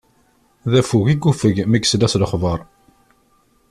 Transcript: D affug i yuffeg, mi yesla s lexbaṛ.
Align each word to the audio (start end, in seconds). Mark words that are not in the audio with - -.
D 0.71 0.73
affug 0.79 1.07
i 1.13 1.15
yuffeg, 1.21 1.57
mi 1.69 1.77
yesla 1.79 2.07
s 2.11 2.13
lexbaṛ. 2.21 2.59